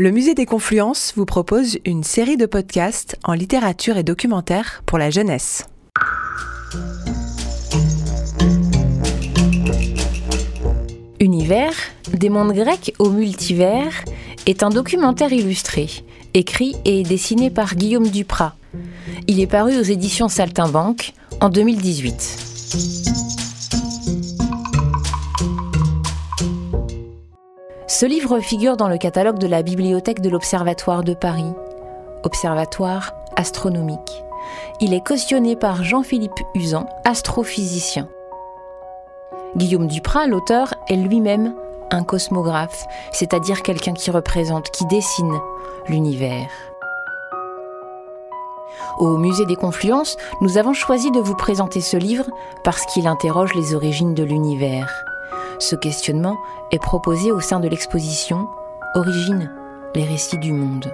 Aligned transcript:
Le 0.00 0.12
Musée 0.12 0.34
des 0.34 0.46
Confluences 0.46 1.12
vous 1.16 1.24
propose 1.24 1.78
une 1.84 2.04
série 2.04 2.36
de 2.36 2.46
podcasts 2.46 3.18
en 3.24 3.32
littérature 3.32 3.96
et 3.96 4.04
documentaire 4.04 4.84
pour 4.86 4.96
la 4.96 5.10
jeunesse. 5.10 5.66
Univers, 11.18 11.74
des 12.12 12.28
mondes 12.28 12.52
grecs 12.52 12.94
au 13.00 13.10
multivers, 13.10 14.04
est 14.46 14.62
un 14.62 14.70
documentaire 14.70 15.32
illustré, 15.32 15.90
écrit 16.32 16.76
et 16.84 17.02
dessiné 17.02 17.50
par 17.50 17.74
Guillaume 17.74 18.06
Duprat. 18.06 18.54
Il 19.26 19.40
est 19.40 19.48
paru 19.48 19.76
aux 19.76 19.82
éditions 19.82 20.28
Saltimbanque 20.28 21.12
en 21.40 21.48
2018. 21.48 23.27
Ce 27.98 28.06
livre 28.06 28.38
figure 28.38 28.76
dans 28.76 28.86
le 28.86 28.96
catalogue 28.96 29.40
de 29.40 29.48
la 29.48 29.64
bibliothèque 29.64 30.20
de 30.20 30.28
l'Observatoire 30.28 31.02
de 31.02 31.14
Paris, 31.14 31.52
Observatoire 32.22 33.12
astronomique. 33.34 34.22
Il 34.80 34.94
est 34.94 35.04
cautionné 35.04 35.56
par 35.56 35.82
Jean-Philippe 35.82 36.38
Usan, 36.54 36.86
astrophysicien. 37.04 38.08
Guillaume 39.56 39.88
Duprat, 39.88 40.28
l'auteur, 40.28 40.74
est 40.88 40.94
lui-même 40.94 41.56
un 41.90 42.04
cosmographe, 42.04 42.86
c'est-à-dire 43.10 43.64
quelqu'un 43.64 43.94
qui 43.94 44.12
représente, 44.12 44.70
qui 44.70 44.86
dessine 44.86 45.36
l'univers. 45.88 46.52
Au 49.00 49.16
Musée 49.16 49.46
des 49.46 49.56
Confluences, 49.56 50.16
nous 50.40 50.56
avons 50.56 50.72
choisi 50.72 51.10
de 51.10 51.18
vous 51.18 51.34
présenter 51.34 51.80
ce 51.80 51.96
livre 51.96 52.26
parce 52.62 52.86
qu'il 52.86 53.08
interroge 53.08 53.54
les 53.54 53.74
origines 53.74 54.14
de 54.14 54.22
l'univers. 54.22 55.04
Ce 55.58 55.76
questionnement 55.76 56.36
est 56.70 56.82
proposé 56.82 57.32
au 57.32 57.40
sein 57.40 57.60
de 57.60 57.68
l'exposition 57.68 58.46
Origine, 58.94 59.50
les 59.94 60.04
récits 60.04 60.38
du 60.38 60.52
monde. 60.52 60.92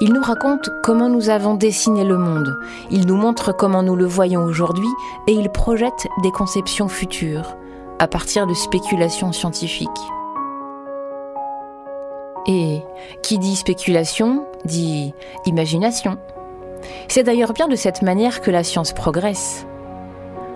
Il 0.00 0.12
nous 0.12 0.22
raconte 0.22 0.68
comment 0.82 1.08
nous 1.08 1.28
avons 1.28 1.54
dessiné 1.54 2.02
le 2.02 2.16
monde, 2.16 2.58
il 2.90 3.06
nous 3.06 3.16
montre 3.16 3.52
comment 3.52 3.82
nous 3.82 3.94
le 3.94 4.06
voyons 4.06 4.42
aujourd'hui 4.42 4.88
et 5.28 5.32
il 5.32 5.48
projette 5.50 6.08
des 6.22 6.32
conceptions 6.32 6.88
futures 6.88 7.56
à 7.98 8.08
partir 8.08 8.46
de 8.46 8.54
spéculations 8.54 9.32
scientifiques. 9.32 9.88
Et 12.48 12.82
qui 13.22 13.38
dit 13.38 13.54
spéculation 13.54 14.46
dit 14.64 15.14
imagination. 15.46 16.18
C'est 17.06 17.22
d'ailleurs 17.22 17.52
bien 17.52 17.68
de 17.68 17.76
cette 17.76 18.02
manière 18.02 18.40
que 18.40 18.50
la 18.50 18.64
science 18.64 18.92
progresse. 18.92 19.66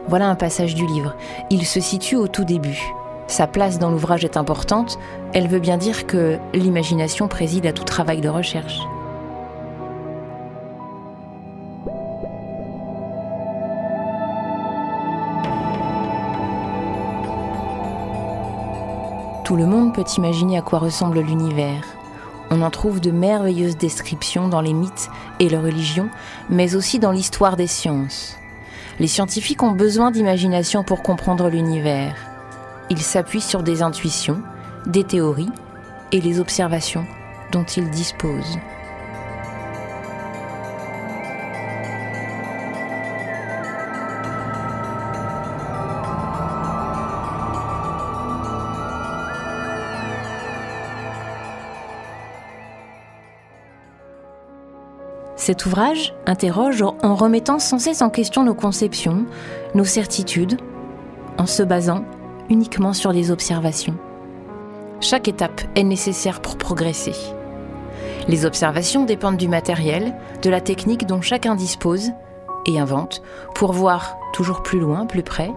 Voilà 0.09 0.29
un 0.29 0.37
passage 0.37 0.75
du 0.77 0.87
livre. 0.87 1.17
Il 1.51 1.67
se 1.67 1.81
situe 1.81 2.17
au 2.17 2.29
tout 2.29 2.45
début. 2.45 2.81
Sa 3.27 3.49
place 3.49 3.81
dans 3.81 3.91
l'ouvrage 3.91 4.25
est 4.25 4.37
importante, 4.37 5.01
elle 5.33 5.49
veut 5.49 5.59
bien 5.59 5.79
dire 5.79 6.07
que 6.07 6.39
l'imagination 6.55 7.27
préside 7.27 7.67
à 7.67 7.73
tout 7.73 7.83
travail 7.83 8.21
de 8.21 8.29
recherche. 8.29 8.79
Tout 19.43 19.57
le 19.57 19.67
monde 19.67 19.93
peut 19.93 20.05
imaginer 20.17 20.59
à 20.59 20.63
quoi 20.63 20.79
ressemble 20.79 21.21
l'univers. 21.21 21.83
On 22.51 22.63
en 22.63 22.71
trouve 22.71 23.01
de 23.01 23.11
merveilleuses 23.11 23.77
descriptions 23.77 24.49
dans 24.49 24.61
les 24.61 24.73
mythes 24.73 25.09
et 25.41 25.49
les 25.49 25.59
religions, 25.59 26.09
mais 26.49 26.77
aussi 26.77 27.01
dans 27.01 27.11
l'histoire 27.11 27.57
des 27.57 27.67
sciences. 27.67 28.37
Les 28.99 29.09
scientifiques 29.09 29.63
ont 29.63 29.73
besoin 29.73 30.11
d'imagination 30.11 30.83
pour 30.83 31.03
comprendre 31.03 31.51
l'univers. 31.51 32.17
Ils 32.89 33.03
s'appuient 33.03 33.41
sur 33.41 33.63
des 33.63 33.83
intuitions, 33.83 34.41
des 34.87 35.05
théories 35.05 35.51
et 36.13 36.21
les 36.21 36.41
observations 36.41 37.05
dont 37.53 37.65
ils 37.65 37.91
disposent. 37.91 38.59
Cet 55.37 55.67
ouvrage 55.67 56.15
interroge 56.25 56.83
en 56.83 57.15
remettant 57.15 57.59
sans 57.59 57.79
cesse 57.79 58.01
en 58.01 58.09
question 58.09 58.43
nos 58.43 58.55
conceptions, 58.55 59.27
nos 59.75 59.85
certitudes, 59.85 60.59
en 61.39 61.47
se 61.47 61.63
basant 61.63 62.05
uniquement 62.49 62.95
sur 62.95 63.13
les 63.13 63.31
observations. 63.31 63.97
Chaque 65.01 65.29
étape 65.29 65.61
est 65.75 65.85
nécessaire 65.85 66.41
pour 66.41 66.57
progresser. 66.57 67.13
Les 68.29 68.47
observations 68.47 69.05
dépendent 69.05 69.37
du 69.37 69.47
matériel, 69.47 70.15
de 70.43 70.51
la 70.51 70.63
technique 70.63 71.07
dont 71.07 71.21
chacun 71.21 71.55
dispose 71.55 72.11
et 72.65 72.81
invente 72.81 73.23
pour 73.55 73.73
voir 73.73 74.17
toujours 74.33 74.63
plus 74.63 74.81
loin, 74.81 75.05
plus 75.05 75.23
près, 75.23 75.53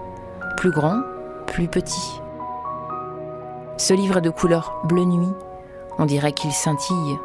plus 0.57 0.71
grand, 0.71 0.99
plus 1.47 1.67
petit. 1.67 2.19
Ce 3.77 3.93
livre 3.93 4.19
de 4.19 4.29
couleur 4.29 4.81
bleu 4.83 5.05
nuit, 5.05 5.33
on 5.97 6.05
dirait 6.05 6.33
qu'il 6.33 6.51
scintille, 6.51 7.17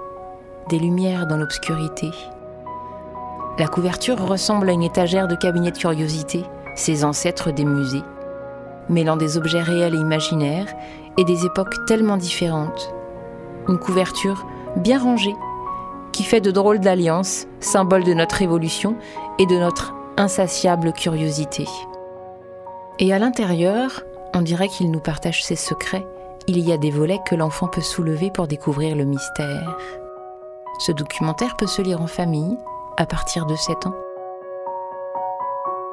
des 0.70 0.78
lumières 0.78 1.26
dans 1.26 1.36
l'obscurité. 1.36 2.10
La 3.56 3.68
couverture 3.68 4.18
ressemble 4.18 4.68
à 4.68 4.72
une 4.72 4.82
étagère 4.82 5.28
de 5.28 5.36
cabinet 5.36 5.70
de 5.70 5.78
curiosité, 5.78 6.44
ses 6.74 7.04
ancêtres 7.04 7.52
des 7.52 7.64
musées, 7.64 8.02
mêlant 8.88 9.16
des 9.16 9.36
objets 9.36 9.62
réels 9.62 9.94
et 9.94 9.98
imaginaires 9.98 10.66
et 11.18 11.24
des 11.24 11.46
époques 11.46 11.86
tellement 11.86 12.16
différentes. 12.16 12.92
Une 13.68 13.78
couverture 13.78 14.44
bien 14.76 14.98
rangée 14.98 15.36
qui 16.10 16.24
fait 16.24 16.40
de 16.40 16.50
drôles 16.50 16.80
d'alliances, 16.80 17.46
symbole 17.60 18.02
de 18.02 18.12
notre 18.12 18.42
évolution 18.42 18.96
et 19.38 19.46
de 19.46 19.56
notre 19.56 19.94
insatiable 20.16 20.92
curiosité. 20.92 21.68
Et 22.98 23.12
à 23.12 23.20
l'intérieur, 23.20 24.02
on 24.34 24.42
dirait 24.42 24.68
qu'il 24.68 24.90
nous 24.90 25.00
partage 25.00 25.44
ses 25.44 25.56
secrets. 25.56 26.06
Il 26.48 26.58
y 26.58 26.72
a 26.72 26.76
des 26.76 26.90
volets 26.90 27.20
que 27.24 27.36
l'enfant 27.36 27.68
peut 27.68 27.80
soulever 27.80 28.32
pour 28.32 28.48
découvrir 28.48 28.96
le 28.96 29.04
mystère. 29.04 29.76
Ce 30.80 30.90
documentaire 30.90 31.56
peut 31.56 31.68
se 31.68 31.82
lire 31.82 32.02
en 32.02 32.08
famille, 32.08 32.56
à 32.96 33.06
partir 33.06 33.46
de 33.46 33.56
7 33.56 33.86
ans. 33.86 33.94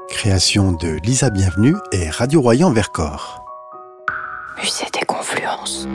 Création 0.09 0.71
de 0.71 0.99
Lisa 1.03 1.29
Bienvenue 1.29 1.75
et 1.91 2.09
Radio 2.09 2.41
Royan 2.41 2.71
Vercors. 2.71 3.43
Musée 4.57 4.85
des 4.93 5.05
Confluences. 5.05 5.87